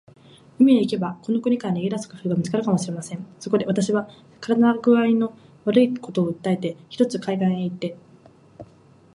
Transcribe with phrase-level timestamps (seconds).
[0.57, 3.23] 海へ行けば、この国から逃げ出す工夫が見つかるかもしれません。
[3.39, 4.09] そこで、私は
[4.41, 7.95] 身体工合の悪いことを訴えて、ひとつ海岸へ行って